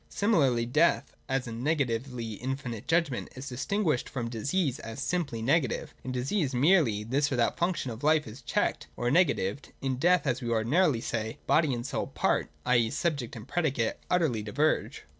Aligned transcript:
Similarly 0.09 0.65
death, 0.65 1.15
as 1.29 1.45
a 1.45 1.51
negatively 1.51 2.33
infinite 2.33 2.87
judgment, 2.87 3.29
is 3.35 3.47
distinguished 3.47 4.09
from 4.09 4.31
disease 4.31 4.79
as 4.79 4.99
simply 4.99 5.43
negative. 5.43 5.93
In 6.03 6.11
disease, 6.11 6.55
merely 6.55 7.03
this 7.03 7.31
or 7.31 7.35
that 7.35 7.55
function 7.59 7.91
of 7.91 8.03
life 8.03 8.25
is 8.25 8.41
checked 8.41 8.87
or 8.97 9.11
negatived: 9.11 9.73
in 9.79 9.97
death, 9.97 10.25
as 10.25 10.41
we 10.41 10.49
ordinarily 10.49 11.01
say, 11.01 11.37
body 11.45 11.71
and 11.71 11.85
soul 11.85 12.07
part, 12.07 12.49
i. 12.65 12.77
e. 12.77 12.89
subject 12.89 13.35
and 13.35 13.47
predicate 13.47 13.97
utterly 14.09 14.41
diverge. 14.41 15.03